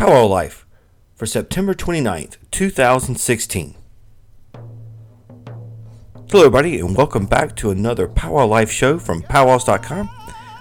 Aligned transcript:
Powwow 0.00 0.24
Life 0.24 0.64
for 1.14 1.26
September 1.26 1.74
29th, 1.74 2.38
2016. 2.50 3.74
Hello, 6.30 6.46
everybody, 6.46 6.80
and 6.80 6.96
welcome 6.96 7.26
back 7.26 7.54
to 7.56 7.70
another 7.70 8.08
Powwow 8.08 8.46
Life 8.46 8.70
show 8.70 8.98
from 8.98 9.20
powwows.com. 9.20 10.08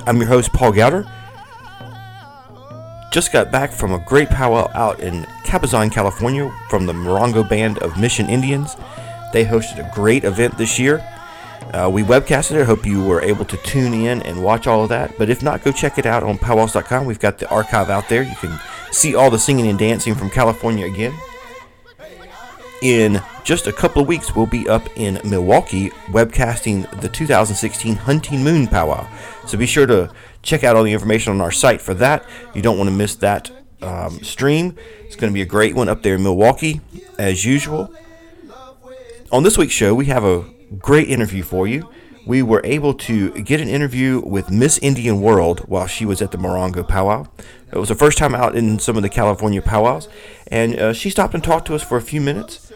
I'm 0.06 0.18
your 0.18 0.28
host, 0.28 0.52
Paul 0.52 0.74
Gowder. 0.74 1.10
Just 3.14 3.32
got 3.32 3.50
back 3.50 3.72
from 3.72 3.94
a 3.94 4.04
great 4.06 4.30
powwow 4.30 4.70
out 4.74 5.00
in 5.00 5.24
Cabazon, 5.46 5.90
California, 5.90 6.54
from 6.70 6.86
the 6.86 6.92
Morongo 6.92 7.48
Band 7.48 7.78
of 7.78 7.98
Mission 7.98 8.28
Indians. 8.30 8.76
They 9.32 9.46
hosted 9.46 9.80
a 9.80 9.90
great 9.96 10.26
event 10.26 10.58
this 10.58 10.78
year. 10.78 10.98
Uh, 11.74 11.90
we 11.90 12.04
webcasted 12.04 12.58
it. 12.58 12.62
I 12.64 12.66
hope 12.66 12.86
you 12.86 13.02
were 13.02 13.22
able 13.22 13.46
to 13.46 13.56
tune 13.58 13.94
in 13.94 14.22
and 14.24 14.44
watch 14.44 14.68
all 14.68 14.84
of 14.84 14.90
that. 14.90 15.18
But 15.18 15.30
if 15.30 15.42
not, 15.42 15.64
go 15.64 15.72
check 15.72 15.98
it 15.98 16.06
out 16.06 16.24
on 16.24 16.38
powwows.com. 16.38 17.06
We've 17.06 17.20
got 17.20 17.38
the 17.38 17.50
archive 17.50 17.90
out 17.90 18.10
there. 18.10 18.24
You 18.24 18.36
can 18.36 18.60
see 18.92 19.16
all 19.16 19.30
the 19.30 19.40
singing 19.40 19.68
and 19.68 19.80
dancing 19.80 20.16
from 20.16 20.30
California 20.30 20.86
again. 20.86 21.14
In 22.82 23.22
just 23.44 23.68
a 23.68 23.74
couple 23.74 24.02
of 24.02 24.08
weeks, 24.08 24.36
we'll 24.36 24.46
be 24.46 24.70
up 24.70 24.88
in 24.96 25.20
Milwaukee 25.26 25.90
webcasting 26.08 26.90
the 27.02 27.10
2016 27.10 27.96
Hunting 27.96 28.44
Moon 28.44 28.68
Powwow. 28.68 29.08
So 29.46 29.58
be 29.58 29.66
sure 29.66 29.86
to 29.86 30.12
check 30.44 30.64
out 30.64 30.76
all 30.76 30.84
the 30.84 30.94
information 30.94 31.34
on 31.34 31.42
our 31.42 31.52
site 31.52 31.82
for 31.82 31.94
that. 31.96 32.26
You 32.54 32.62
don't 32.62 32.78
want 32.78 32.90
to 32.90 32.96
miss 32.96 33.16
that 33.16 33.52
um, 33.82 34.24
stream. 34.24 34.78
It's 35.04 35.16
going 35.18 35.32
to 35.32 35.34
be 35.34 35.42
a 35.42 35.46
great 35.46 35.76
one 35.76 35.90
up 35.90 36.04
there 36.04 36.16
in 36.16 36.24
Milwaukee, 36.24 36.80
as 37.18 37.44
usual. 37.44 37.94
On 39.32 39.44
this 39.44 39.58
week's 39.58 39.74
show, 39.74 39.94
we 39.94 40.06
have 40.06 40.24
a 40.24 40.46
great 40.78 41.10
interview 41.10 41.44
for 41.44 41.68
you. 41.68 41.90
We 42.26 42.44
were 42.44 42.62
able 42.64 42.94
to 42.96 43.32
get 43.44 43.62
an 43.62 43.70
interview 43.70 44.22
with 44.26 44.52
Miss 44.52 44.78
Indian 44.80 45.22
World 45.22 45.62
while 45.62 45.88
she 45.88 46.06
was 46.06 46.22
at 46.22 46.32
the 46.32 46.38
Morongo 46.38 46.88
Powwow. 46.88 47.28
It 47.72 47.78
was 47.78 47.90
the 47.90 47.96
first 47.96 48.18
time 48.18 48.36
out 48.36 48.56
in 48.56 48.80
some 48.80 48.98
of 48.98 49.04
the 49.04 49.10
California 49.10 49.62
powwows, 49.62 50.10
and 50.48 50.76
uh, 50.80 50.94
she 50.94 51.10
stopped 51.10 51.34
and 51.34 51.44
talked 51.44 51.68
to 51.68 51.76
us 51.76 51.84
for 51.84 51.98
a 51.98 52.02
few 52.02 52.22
minutes 52.22 52.70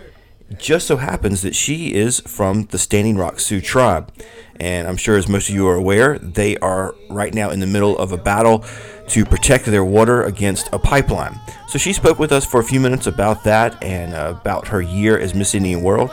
just 0.58 0.88
so 0.88 0.98
happens 0.98 1.42
that 1.42 1.56
she 1.56 1.94
is 1.94 2.20
from 2.22 2.66
the 2.66 2.78
Standing 2.78 3.18
Rock 3.18 3.40
Sioux 3.40 3.62
tribe. 3.62 4.14
And 4.60 4.88
I'm 4.88 4.98
sure, 4.98 5.18
as 5.18 5.28
most 5.28 5.50
of 5.50 5.56
you 5.56 5.68
are 5.68 5.76
aware, 5.76 6.20
they 6.20 6.58
are 6.58 6.96
right 7.10 7.34
now 7.34 7.50
in 7.50 7.60
the 7.60 7.68
middle 7.68 7.98
of 7.98 8.12
a 8.12 8.18
battle 8.18 8.64
to 9.08 9.26
protect 9.26 9.66
their 9.66 9.84
water 9.84 10.24
against 10.24 10.70
a 10.72 10.80
pipeline. 10.80 11.40
So 11.68 11.80
she 11.80 11.92
spoke 11.92 12.20
with 12.20 12.32
us 12.32 12.46
for 12.46 12.60
a 12.60 12.64
few 12.64 12.80
minutes 12.80 13.08
about 13.08 13.44
that 13.46 13.82
and 13.84 14.14
uh, 14.14 14.36
about 14.40 14.68
her 14.68 14.82
year 14.82 15.18
as 15.18 15.34
Miss 15.34 15.56
Indian 15.56 15.82
World. 15.82 16.12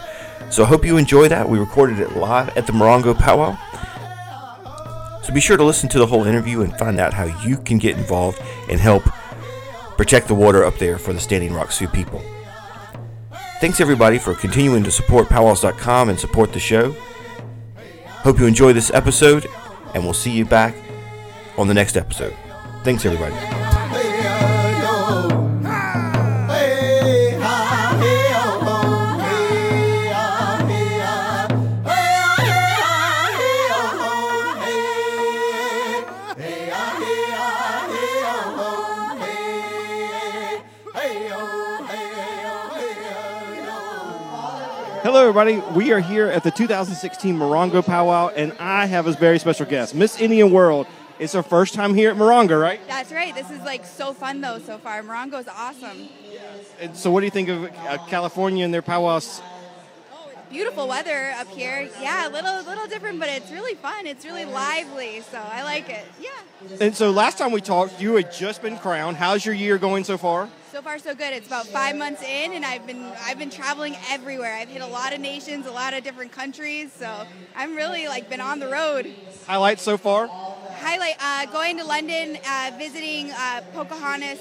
So 0.51 0.65
I 0.65 0.67
hope 0.67 0.85
you 0.85 0.97
enjoy 0.97 1.29
that. 1.29 1.49
We 1.49 1.59
recorded 1.59 2.01
it 2.01 2.17
live 2.17 2.57
at 2.57 2.67
the 2.67 2.73
Morongo 2.73 3.17
Powwow. 3.17 3.57
So 5.23 5.33
be 5.33 5.41
sure 5.41 5.57
to 5.57 5.65
listen 5.65 5.89
to 5.91 5.99
the 5.99 6.07
whole 6.07 6.25
interview 6.25 6.63
and 6.63 6.77
find 6.77 6.99
out 6.99 7.15
how 7.15 7.25
you 7.45 7.57
can 7.57 7.79
get 7.79 7.97
involved 7.97 8.43
and 8.69 8.81
help 8.81 9.05
protect 9.97 10.29
the 10.29 10.35
water 10.35 10.65
up 10.65 10.77
there 10.79 10.99
for 10.99 11.13
the 11.13 11.21
Standing 11.21 11.53
Rock 11.53 11.71
Sioux 11.71 11.87
people. 11.87 12.23
Thanks 13.61 13.81
everybody 13.81 14.19
for 14.19 14.35
continuing 14.35 14.83
to 14.85 14.91
support 14.91 15.29
powwows.com 15.29 16.09
and 16.09 16.19
support 16.19 16.53
the 16.53 16.59
show. 16.59 16.97
Hope 18.09 18.39
you 18.39 18.47
enjoy 18.47 18.73
this 18.73 18.91
episode, 18.93 19.47
and 19.95 20.03
we'll 20.03 20.15
see 20.15 20.31
you 20.31 20.47
back 20.47 20.75
on 21.59 21.69
the 21.69 21.75
next 21.75 21.97
episode. 21.97 22.35
Thanks 22.83 23.05
everybody. 23.05 23.70
Everybody. 45.31 45.63
We 45.77 45.93
are 45.93 46.01
here 46.01 46.27
at 46.27 46.43
the 46.43 46.51
2016 46.51 47.37
Morongo 47.37 47.87
Powwow, 47.87 48.31
and 48.35 48.53
I 48.59 48.87
have 48.87 49.07
a 49.07 49.13
very 49.13 49.39
special 49.39 49.65
guest, 49.65 49.95
Miss 49.95 50.21
Indian 50.21 50.51
World. 50.51 50.89
It's 51.21 51.35
her 51.35 51.43
first 51.45 51.73
time 51.73 51.95
here 51.95 52.11
at 52.11 52.17
Morongo, 52.17 52.61
right? 52.61 52.81
That's 52.89 53.13
right. 53.13 53.33
This 53.33 53.49
is 53.49 53.61
like 53.61 53.87
so 53.87 54.13
fun 54.13 54.41
though 54.41 54.59
so 54.59 54.77
far. 54.79 55.01
Morongo 55.05 55.39
is 55.39 55.47
awesome. 55.47 56.09
And 56.81 56.97
so, 56.97 57.13
what 57.13 57.21
do 57.21 57.27
you 57.27 57.31
think 57.31 57.49
of 57.49 57.65
uh, 57.65 57.99
California 58.09 58.65
and 58.65 58.75
their 58.75 58.83
powwows? 58.83 59.41
Oh, 60.13 60.29
it's 60.33 60.51
beautiful 60.51 60.89
weather 60.89 61.33
up 61.37 61.47
here. 61.47 61.89
Yeah, 62.01 62.27
a 62.27 62.31
little 62.31 62.65
little 62.65 62.89
different, 62.89 63.21
but 63.21 63.29
it's 63.29 63.53
really 63.53 63.77
fun. 63.77 64.07
It's 64.07 64.25
really 64.25 64.47
lively, 64.47 65.21
so 65.21 65.39
I 65.39 65.63
like 65.63 65.89
it. 65.89 66.07
Yeah. 66.21 66.31
And 66.81 66.93
so, 66.93 67.13
last 67.13 67.39
time 67.39 67.53
we 67.53 67.61
talked, 67.61 68.01
you 68.01 68.17
had 68.17 68.33
just 68.33 68.63
been 68.63 68.79
crowned. 68.79 69.17
How's 69.17 69.47
your 69.47 69.55
year 69.55 69.79
going 69.79 70.03
so 70.03 70.19
far? 70.19 70.51
So 70.71 70.81
far, 70.83 71.01
so 71.01 71.17
good. 71.17 71.33
It's 71.33 71.49
about 71.49 71.67
five 71.67 71.97
months 71.97 72.23
in, 72.23 72.53
and 72.53 72.65
I've 72.65 72.87
been 72.87 73.13
I've 73.27 73.39
been 73.39 73.51
traveling 73.51 73.97
everywhere. 74.09 74.55
I've 74.55 74.69
hit 74.69 74.81
a 74.83 74.87
lot 74.87 75.13
of 75.13 75.19
nations, 75.19 75.67
a 75.67 75.73
lot 75.73 75.95
of 75.95 76.05
different 76.05 76.31
countries. 76.31 76.93
So 76.93 77.27
I'm 77.57 77.75
really 77.75 78.07
like 78.07 78.31
been 78.31 78.41
on 78.41 78.61
the 78.61 78.69
road. 78.69 79.13
Highlights 79.49 79.83
so 79.83 79.99
far? 79.99 80.29
Highlight 80.79 81.17
uh, 81.21 81.47
going 81.47 81.77
to 81.79 81.85
London, 81.85 82.39
uh, 82.49 82.71
visiting 82.79 83.33
uh, 83.33 83.63
Pocahontas. 83.75 84.39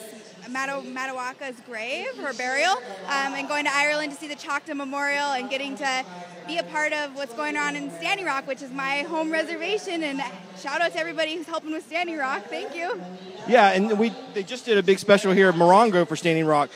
Matoaka's 0.50 1.60
grave, 1.66 2.16
her 2.18 2.34
burial, 2.34 2.74
um, 3.06 3.34
and 3.34 3.48
going 3.48 3.66
to 3.66 3.72
Ireland 3.74 4.12
to 4.12 4.18
see 4.18 4.28
the 4.28 4.36
Choctaw 4.36 4.74
Memorial 4.74 5.32
and 5.32 5.50
getting 5.50 5.76
to 5.78 6.06
be 6.48 6.58
a 6.58 6.64
part 6.64 6.94
of 6.94 7.16
what's 7.16 7.34
going 7.34 7.58
on 7.58 7.76
in 7.76 7.92
Standing 7.92 8.26
Rock, 8.26 8.48
which 8.48 8.62
is 8.62 8.72
my 8.72 9.04
home 9.04 9.32
reservation. 9.32 10.04
And 10.04 10.22
shout 10.60 10.82
out 10.82 10.94
to 10.94 11.00
everybody 11.00 11.36
who's 11.36 11.46
helping 11.46 11.72
with 11.72 11.86
Standing 11.86 12.18
Rock. 12.18 12.46
Thank 12.46 12.76
you. 12.76 13.02
Yeah, 13.48 13.70
and 13.70 13.98
we 14.00 14.12
they 14.34 14.44
just 14.44 14.66
did 14.66 14.78
a 14.78 14.84
big 14.84 15.00
special 15.00 15.32
here 15.32 15.50
at 15.50 15.56
Morongo 15.56 16.08
for 16.08 16.16
Standing 16.16 16.46
Rock. 16.46 16.70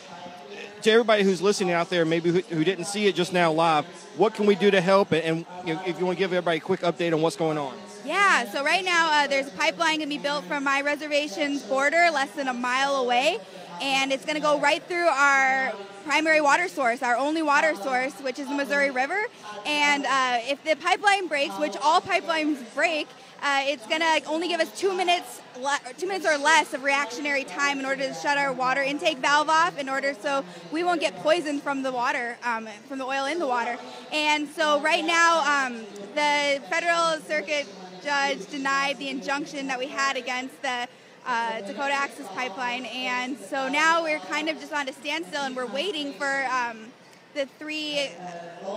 To 0.84 0.92
everybody 0.92 1.24
who's 1.24 1.42
listening 1.42 1.72
out 1.72 1.90
there, 1.90 2.04
maybe 2.04 2.30
who, 2.30 2.40
who 2.56 2.64
didn't 2.66 2.86
see 2.86 3.08
it 3.08 3.16
just 3.16 3.32
now 3.32 3.54
live, 3.54 3.86
what 4.18 4.34
can 4.34 4.46
we 4.46 4.56
do 4.56 4.70
to 4.70 4.82
help? 4.82 5.14
And 5.14 5.46
you 5.66 5.74
know, 5.74 5.82
if 5.86 5.98
you 5.98 6.06
want 6.06 6.18
to 6.18 6.20
give 6.20 6.34
everybody 6.34 6.58
a 6.58 6.62
quick 6.62 6.82
update 6.82 7.14
on 7.14 7.22
what's 7.22 7.38
going 7.38 7.58
on. 7.58 7.74
Yeah, 8.06 8.52
so 8.52 8.66
right 8.66 8.84
now 8.84 9.10
uh, 9.10 9.28
there's 9.28 9.48
a 9.48 9.52
pipeline 9.52 10.00
going 10.00 10.02
to 10.02 10.08
be 10.08 10.18
built 10.18 10.44
from 10.44 10.66
my 10.66 10.82
reservation's 10.82 11.64
border, 11.64 12.10
less 12.12 12.32
than 12.32 12.50
a 12.50 12.54
mile 12.54 12.98
away, 12.98 13.40
and 13.82 14.12
it's 14.12 14.26
going 14.26 14.36
to 14.36 14.42
go 14.42 14.60
right 14.60 14.84
through 14.84 15.08
our 15.08 15.74
primary 16.06 16.42
water 16.42 16.68
source, 16.68 17.02
our 17.02 17.16
only 17.16 17.42
water 17.42 17.76
source, 17.76 18.14
which 18.22 18.40
is 18.40 18.48
the 18.48 18.56
Missouri 18.56 18.92
River. 18.92 19.26
And 19.66 20.06
uh, 20.06 20.40
if 20.42 20.64
the 20.64 20.76
pipeline 20.76 21.28
breaks, 21.28 21.58
which 21.58 21.76
all 21.82 22.02
pipelines 22.02 22.58
break, 22.76 23.08
uh, 23.42 23.62
it's 23.64 23.86
going 23.88 24.02
to 24.02 24.22
only 24.28 24.48
give 24.48 24.62
us 24.62 24.72
two 24.80 24.96
minutes, 24.96 25.42
le- 25.60 25.80
two 25.98 26.08
minutes 26.08 26.26
or 26.26 26.38
less 26.38 26.74
of 26.74 26.84
reactionary 26.84 27.44
time 27.44 27.80
in 27.80 27.86
order 27.86 28.08
to 28.08 28.14
shut 28.14 28.38
our 28.38 28.54
water 28.54 28.82
intake 28.82 29.18
valve 29.18 29.50
off, 29.50 29.78
in 29.78 29.90
order 29.90 30.14
so 30.14 30.46
we 30.72 30.84
won't 30.84 31.02
get 31.02 31.16
poisoned 31.18 31.62
from 31.62 31.84
the 31.84 31.92
water, 31.92 32.38
um, 32.44 32.68
from 32.88 33.00
the 33.00 33.06
oil 33.06 33.26
in 33.26 33.40
the 33.40 33.48
water. 33.48 33.78
And 34.14 34.48
so 34.48 34.80
right 34.82 35.04
now, 35.04 35.66
um, 35.66 35.82
the 36.16 36.62
Federal 36.70 37.20
Circuit 37.28 37.68
judge 38.04 38.46
denied 38.48 38.98
the 38.98 39.10
injunction 39.10 39.68
that 39.68 39.80
we 39.80 39.88
had 39.88 40.18
against 40.18 40.62
the 40.62 40.88
uh, 41.26 41.62
Dakota 41.62 41.94
Access 41.94 42.28
Pipeline, 42.30 42.86
and 42.86 43.38
so 43.38 43.70
now 43.70 44.04
we're 44.04 44.20
kind 44.20 44.50
of 44.50 44.60
just 44.60 44.74
on 44.74 44.90
a 44.90 44.94
standstill, 44.94 45.42
and 45.42 45.56
we're 45.56 45.68
waiting 45.68 46.14
for 46.14 46.46
um, 46.46 46.88
the 47.34 47.46
three 47.60 48.10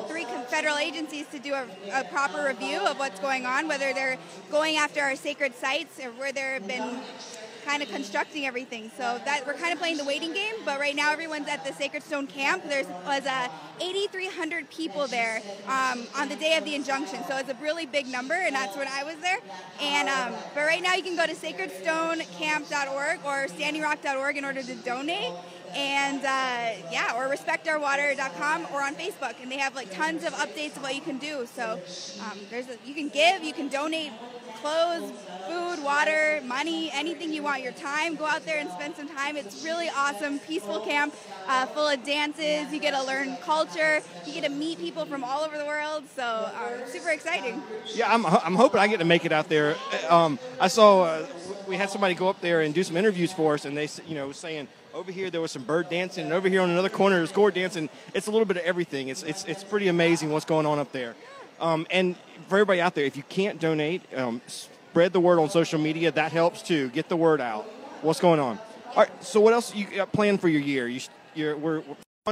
three 0.08 0.24
federal 0.48 0.76
agencies 0.76 1.26
to 1.28 1.38
do 1.38 1.54
a, 1.54 1.66
a, 1.92 2.04
proper 2.04 2.44
review 2.44 2.78
of 2.80 2.98
what's 2.98 3.20
going 3.20 3.46
on, 3.46 3.68
whether 3.68 3.92
they're 3.92 4.18
going 4.50 4.76
after 4.76 5.00
our 5.00 5.16
sacred 5.16 5.54
sites 5.54 6.00
or 6.00 6.10
where 6.12 6.32
there 6.32 6.54
have 6.54 6.66
been 6.66 7.00
kind 7.66 7.82
of 7.82 7.90
constructing 7.90 8.46
everything. 8.46 8.90
So 8.96 9.20
that 9.24 9.46
we're 9.46 9.54
kind 9.54 9.72
of 9.72 9.78
playing 9.78 9.96
the 9.96 10.04
waiting 10.04 10.32
game. 10.32 10.54
But 10.64 10.78
right 10.78 10.94
now, 10.94 11.10
everyone's 11.12 11.48
at 11.48 11.64
the 11.64 11.72
Sacred 11.72 12.02
Stone 12.02 12.28
camp. 12.28 12.62
There's 12.68 12.86
was 13.04 13.26
uh, 13.26 13.48
8,300 13.80 14.70
people 14.70 15.06
there 15.06 15.42
um, 15.66 16.06
on 16.16 16.28
the 16.28 16.36
day 16.36 16.56
of 16.56 16.64
the 16.64 16.74
injunction. 16.74 17.22
So 17.28 17.36
it's 17.36 17.50
a 17.50 17.54
really 17.54 17.84
big 17.84 18.06
number, 18.06 18.34
and 18.34 18.54
that's 18.54 18.76
when 18.76 18.88
I 18.88 19.02
was 19.04 19.16
there. 19.16 19.38
And 19.80 20.08
um, 20.08 20.32
but 20.54 20.62
right 20.62 20.82
now, 20.82 20.94
you 20.94 21.02
can 21.02 21.16
go 21.16 21.26
to 21.26 21.34
sacredstonecamp.org 21.34 23.20
or 23.24 23.46
standingrock.org 23.48 24.36
in 24.36 24.44
order 24.44 24.62
to 24.62 24.74
donate 24.76 25.32
and 25.76 26.24
uh, 26.24 26.88
yeah, 26.90 27.12
or 27.16 27.28
respectourwater.com 27.28 28.66
or 28.72 28.82
on 28.82 28.94
Facebook, 28.94 29.34
and 29.42 29.52
they 29.52 29.58
have 29.58 29.74
like 29.74 29.92
tons 29.94 30.24
of 30.24 30.32
updates 30.34 30.76
of 30.76 30.82
what 30.82 30.94
you 30.94 31.02
can 31.02 31.18
do. 31.18 31.46
So 31.54 31.78
um, 32.22 32.38
there's 32.50 32.68
a, 32.68 32.76
you 32.86 32.94
can 32.94 33.08
give, 33.08 33.42
you 33.44 33.52
can 33.52 33.68
donate 33.68 34.10
clothes, 34.62 35.12
food, 35.46 35.84
water, 35.84 36.40
money, 36.44 36.90
anything 36.92 37.32
you 37.32 37.42
want. 37.42 37.62
Your 37.62 37.72
time, 37.72 38.16
go 38.16 38.24
out 38.24 38.44
there 38.46 38.58
and 38.58 38.70
spend 38.70 38.96
some 38.96 39.08
time. 39.08 39.36
It's 39.36 39.64
really 39.64 39.88
awesome, 39.90 40.38
peaceful 40.38 40.80
camp, 40.80 41.14
uh, 41.46 41.66
full 41.66 41.86
of 41.86 42.02
dances. 42.04 42.72
You 42.72 42.80
get 42.80 42.94
to 42.94 43.02
learn 43.04 43.36
culture. 43.42 44.00
You 44.24 44.32
get 44.32 44.44
to 44.44 44.50
meet 44.50 44.78
people 44.78 45.04
from 45.04 45.22
all 45.24 45.42
over 45.42 45.58
the 45.58 45.66
world. 45.66 46.04
So 46.14 46.22
uh, 46.22 46.86
super 46.86 47.10
exciting. 47.10 47.62
Yeah, 47.94 48.12
I'm, 48.12 48.24
I'm 48.24 48.54
hoping 48.54 48.80
I 48.80 48.88
get 48.88 49.00
to 49.00 49.04
make 49.04 49.26
it 49.26 49.32
out 49.32 49.50
there. 49.50 49.76
Um, 50.08 50.38
I 50.58 50.68
saw 50.68 51.02
uh, 51.02 51.26
we 51.68 51.76
had 51.76 51.90
somebody 51.90 52.14
go 52.14 52.28
up 52.28 52.40
there 52.40 52.62
and 52.62 52.74
do 52.74 52.82
some 52.82 52.96
interviews 52.96 53.32
for 53.32 53.54
us, 53.54 53.64
and 53.64 53.76
they 53.76 53.88
you 54.06 54.14
know 54.14 54.32
saying 54.32 54.68
over 54.96 55.12
here 55.12 55.30
there 55.30 55.42
was 55.42 55.52
some 55.52 55.62
bird 55.62 55.90
dancing, 55.90 56.24
and 56.24 56.32
over 56.32 56.48
here 56.48 56.62
on 56.62 56.70
another 56.70 56.88
corner 56.88 57.16
there's 57.16 57.30
gourd 57.30 57.54
dancing. 57.54 57.90
It's 58.14 58.28
a 58.28 58.30
little 58.30 58.46
bit 58.46 58.56
of 58.56 58.62
everything. 58.64 59.08
It's 59.08 59.22
it's 59.22 59.44
it's 59.44 59.62
pretty 59.62 59.88
amazing 59.88 60.32
what's 60.32 60.46
going 60.46 60.64
on 60.64 60.78
up 60.78 60.90
there. 60.92 61.14
Um, 61.60 61.86
and 61.90 62.16
for 62.48 62.56
everybody 62.56 62.80
out 62.80 62.94
there, 62.94 63.04
if 63.04 63.16
you 63.16 63.22
can't 63.28 63.60
donate, 63.60 64.02
um, 64.14 64.40
spread 64.46 65.12
the 65.12 65.20
word 65.20 65.38
on 65.38 65.50
social 65.50 65.78
media. 65.78 66.10
That 66.10 66.32
helps 66.32 66.62
too. 66.62 66.88
Get 66.90 67.08
the 67.08 67.16
word 67.16 67.40
out. 67.40 67.64
What's 68.00 68.20
going 68.20 68.40
on? 68.40 68.58
All 68.88 68.96
right. 68.96 69.24
So 69.24 69.40
what 69.40 69.52
else 69.52 69.74
you 69.74 69.86
got 69.86 70.12
planned 70.12 70.40
for 70.40 70.48
your 70.48 70.60
year? 70.62 70.88
You, 70.88 71.00
you're, 71.34 71.56
we're 71.56 71.82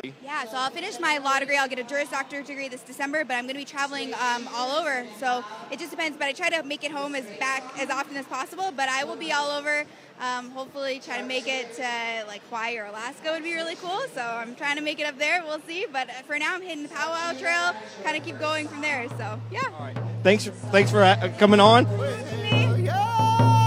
Yeah, 0.02 0.44
so 0.46 0.56
I'll 0.56 0.70
finish 0.70 0.99
my 0.99 1.19
law 1.19 1.38
degree. 1.38 1.56
I'll 1.56 1.69
get 1.69 1.79
a 1.79 1.85
Juris 1.85 2.11
Doctor 2.11 2.43
degree 2.43 2.69
this 2.69 2.81
December, 2.81 3.25
but 3.25 3.35
I'm 3.35 3.44
going 3.44 3.55
to 3.55 3.61
be 3.61 3.64
traveling 3.64 4.12
um, 4.14 4.49
all 4.52 4.73
over. 4.73 5.06
So 5.20 5.44
it 5.70 5.79
just 5.79 5.93
depends. 5.93 6.19
But 6.19 6.26
I 6.26 6.32
try 6.32 6.50
to 6.50 6.64
make 6.64 6.82
it 6.82 6.91
home 6.91 7.14
as 7.14 7.25
back 7.38 7.62
as 7.79 7.91
often 7.91 8.17
as 8.17 8.26
possible. 8.26 8.73
But 8.76 8.88
I 8.88 9.05
will 9.05 9.14
be 9.14 9.31
all 9.31 9.50
over. 9.50 9.85
Um, 10.20 10.50
hopefully, 10.50 11.00
try 11.05 11.19
to 11.19 11.25
make 11.25 11.46
it 11.46 11.75
to 11.75 12.25
like 12.26 12.43
Hawaii 12.49 12.76
or 12.79 12.87
Alaska 12.87 13.31
would 13.32 13.44
be 13.44 13.55
really 13.55 13.76
cool. 13.76 14.00
So 14.14 14.20
I'm 14.20 14.56
trying 14.56 14.76
to 14.76 14.82
make 14.82 14.99
it 14.99 15.06
up 15.06 15.17
there. 15.17 15.44
We'll 15.44 15.61
see. 15.61 15.87
But 15.93 16.11
for 16.26 16.37
now, 16.38 16.56
I'm 16.56 16.62
hitting 16.62 16.82
the 16.82 16.88
Powwow 16.88 17.38
Trail. 17.38 17.75
Kind 18.02 18.17
of 18.17 18.25
keep 18.25 18.41
going 18.41 18.67
from 18.67 18.81
there. 18.81 19.08
So 19.11 19.41
yeah. 19.52 19.61
all 19.79 19.87
right. 19.87 19.96
Thanks. 20.25 20.46
Thanks 20.46 20.91
for 20.91 21.05
uh, 21.05 21.32
coming 21.38 21.61
on. 21.61 21.87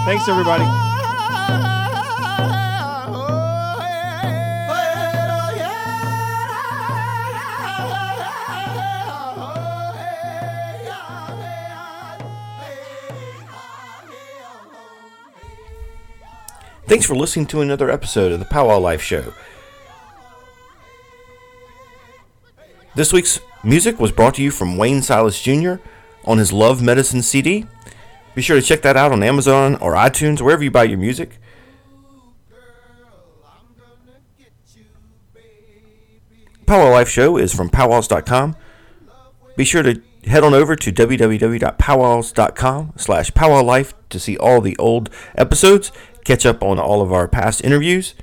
Thanks 0.06 0.28
everybody. 0.28 0.97
Thanks 16.88 17.06
for 17.06 17.16
listening 17.16 17.48
to 17.48 17.60
another 17.60 17.92
episode 17.92 18.32
of 18.32 18.40
the 18.40 18.46
Powwow 18.46 18.80
Life 18.80 19.02
Show. 19.02 19.34
This 22.96 23.12
week's 23.12 23.42
music 23.62 24.00
was 24.00 24.14
brought 24.14 24.36
to 24.36 24.42
you 24.42 24.52
from 24.52 24.78
Wayne 24.78 25.02
Silas 25.02 25.42
Jr. 25.42 25.76
on 26.24 26.38
his 26.38 26.54
Love 26.54 26.82
Medicine 26.82 27.22
CD. 27.22 27.66
Be 28.36 28.42
sure 28.42 28.58
to 28.58 28.66
check 28.66 28.84
that 28.84 28.96
out 28.96 29.12
on 29.12 29.22
Amazon 29.22 29.76
or 29.76 29.96
iTunes, 29.96 30.42
wherever 30.42 30.64
you 30.64 30.72
buy 30.72 30.86
your 30.86 30.98
music. 30.98 31.40
Powwow 36.66 36.92
Life 36.92 37.10
Show 37.10 37.36
is 37.36 37.54
from 37.54 37.70
powwows.com. 37.70 38.56
Be 39.58 39.66
sure 39.66 39.84
to 39.84 40.02
head 40.26 40.46
on 40.46 40.54
over 40.54 40.78
to 40.78 40.92
www.powwows.com 40.92 42.94
slash 42.96 43.32
powwowlife 43.32 43.94
to 44.10 44.20
see 44.20 44.38
all 44.38 44.62
the 44.62 44.78
old 44.78 45.10
episodes, 45.36 45.92
catch 46.28 46.46
up 46.46 46.62
on 46.62 46.78
all 46.78 47.02
of 47.02 47.14
our 47.14 47.28
past 47.28 47.64
interviews, 47.64 48.14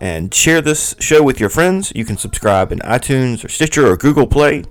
and 0.00 0.34
share 0.34 0.60
this 0.60 0.96
show 0.98 1.22
with 1.22 1.38
your 1.38 1.48
friends. 1.48 1.92
You 1.94 2.04
can 2.04 2.16
subscribe 2.16 2.72
in 2.72 2.80
iTunes 2.80 3.44
or 3.44 3.48
Stitcher 3.48 3.86
or 3.86 3.96
Google 3.96 4.26
Play. 4.26 4.64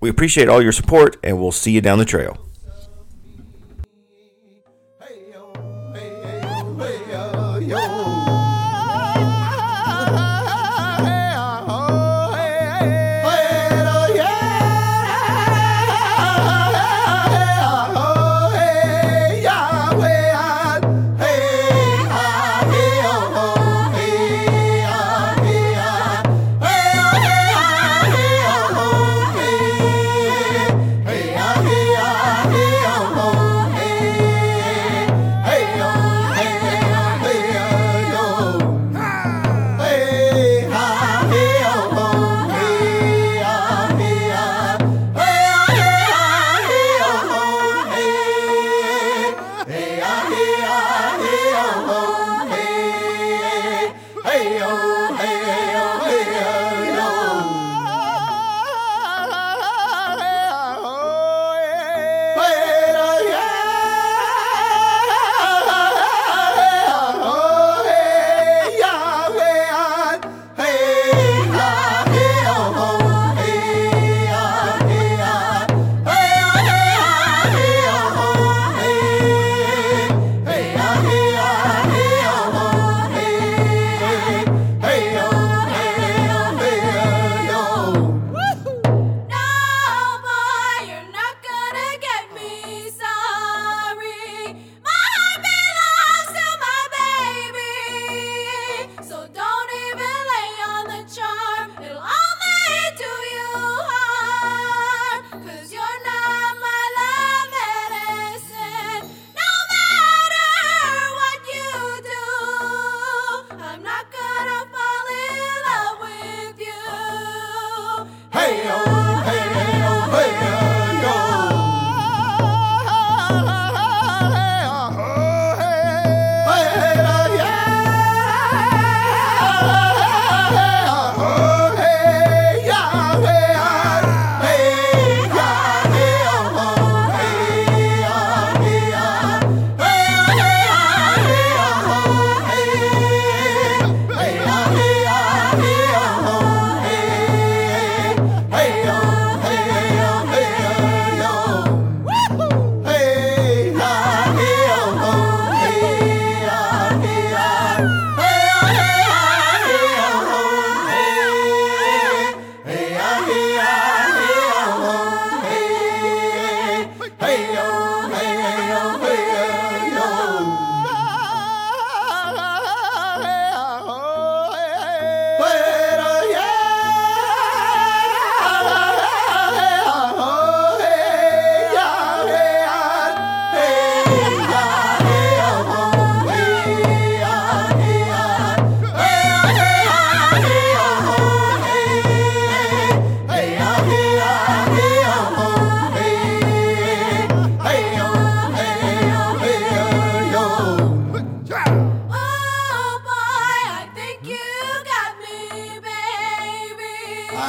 We 0.00 0.10
appreciate 0.10 0.48
all 0.48 0.60
your 0.60 0.72
support, 0.72 1.16
and 1.22 1.40
we'll 1.40 1.52
see 1.52 1.70
you 1.70 1.80
down 1.80 1.98
the 1.98 2.04
trail. 2.04 2.49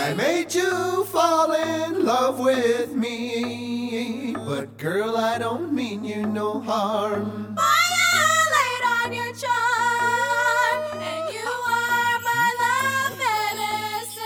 I 0.04 0.16
made 0.16 0.54
you 0.56 1.06
fall 1.06 1.52
in 1.54 2.04
love 2.04 2.40
with 2.40 2.96
me. 2.96 4.34
But 4.34 4.76
girl, 4.80 5.16
I 5.16 5.38
don't 5.38 5.72
mean 5.72 6.04
you 6.04 6.26
no 6.26 6.60
harm. 6.60 7.54
But 7.56 7.62
I 7.62 8.48
laid 8.58 8.84
on 8.98 9.14
your 9.14 9.34
charm, 9.36 11.02
and 11.04 11.34
you 11.38 11.50
are 11.78 12.18
my 12.30 12.48
love 12.64 13.14
medicine. 13.26 14.26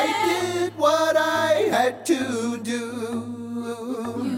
I 0.00 0.04
did 0.28 0.78
what 0.78 1.16
I 1.16 1.66
had 1.72 2.06
to 2.06 2.58
do. 2.58 2.78
You 4.24 4.37